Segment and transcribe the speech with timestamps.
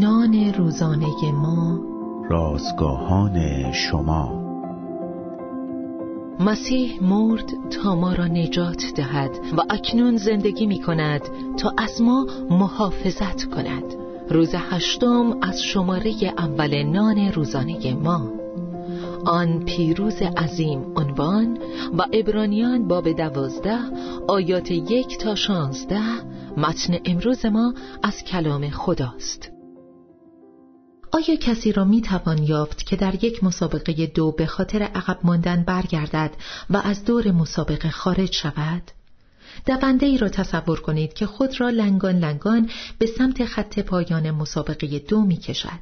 [0.00, 1.80] نان روزانه ما.
[2.30, 4.46] رازگاهان شما.
[6.40, 11.20] مسیح مرد تا ما را نجات دهد و اکنون زندگی می کند
[11.56, 13.94] تا از ما محافظت کند.
[14.30, 18.30] روز هشتم از شماره اول نان روزانه ما.
[19.24, 21.58] آن پیروز عظیم عنوان
[21.98, 23.78] و ابرانیان باب دوازده
[24.28, 26.02] آیات یک تا شانزده
[26.56, 29.55] متن امروز ما از کلام خداست.
[31.16, 35.62] آیا کسی را می توان یافت که در یک مسابقه دو به خاطر عقب ماندن
[35.62, 36.30] برگردد
[36.70, 38.82] و از دور مسابقه خارج شود؟
[39.66, 44.98] دونده ای را تصور کنید که خود را لنگان لنگان به سمت خط پایان مسابقه
[44.98, 45.80] دو می کشد.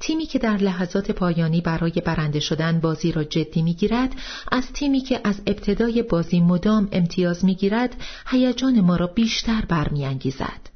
[0.00, 4.12] تیمی که در لحظات پایانی برای برنده شدن بازی را جدی می‌گیرد
[4.52, 7.96] از تیمی که از ابتدای بازی مدام امتیاز می‌گیرد
[8.26, 10.73] هیجان ما را بیشتر برمیانگیزد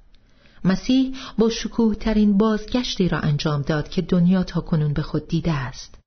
[0.65, 5.53] مسیح با شکوه ترین بازگشتی را انجام داد که دنیا تا کنون به خود دیده
[5.53, 5.99] است.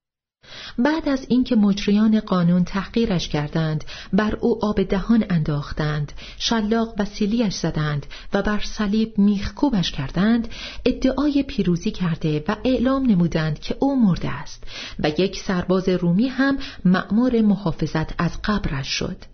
[0.78, 7.54] بعد از اینکه مجریان قانون تحقیرش کردند بر او آب دهان انداختند شلاق و سیلیش
[7.54, 10.48] زدند و بر صلیب میخکوبش کردند
[10.84, 14.64] ادعای پیروزی کرده و اعلام نمودند که او مرده است
[14.98, 19.31] و یک سرباز رومی هم مأمور محافظت از قبرش شد.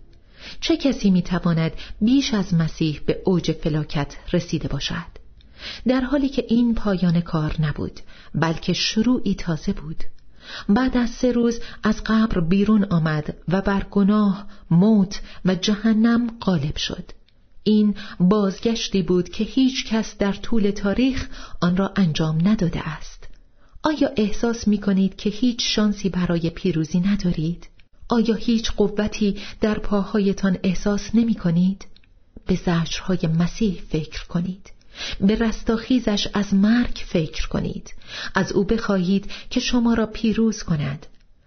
[0.61, 5.19] چه کسی می‌تواند بیش از مسیح به اوج فلاکت رسیده باشد؟
[5.87, 7.99] در حالی که این پایان کار نبود
[8.35, 10.03] بلکه شروعی تازه بود.
[10.69, 16.77] بعد از سه روز از قبر بیرون آمد و بر گناه، موت و جهنم غالب
[16.77, 17.11] شد.
[17.63, 21.29] این بازگشتی بود که هیچ کس در طول تاریخ
[21.61, 23.27] آن را انجام نداده است.
[23.83, 27.68] آیا احساس می کنید که هیچ شانسی برای پیروزی ندارید؟
[28.09, 31.85] آیا هیچ قوتی در پاهایتان احساس نمی کنید؟
[32.47, 34.71] به زجرهای مسیح فکر کنید.
[35.21, 37.93] به رستاخیزش از مرگ فکر کنید.
[38.35, 41.05] از او بخواهید که شما را پیروز کند.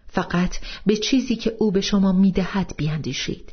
[0.09, 0.57] فقط
[0.87, 3.53] به چیزی که او به شما می‌دهد بیاندیشید.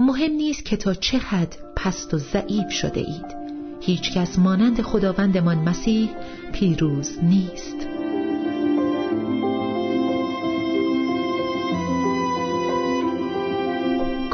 [0.00, 3.36] مهم نیست که تا چه حد پست و ضعیف شده اید.
[3.80, 6.10] هیچ کس مانند خداوندمان مسیح
[6.52, 7.85] پیروز نیست.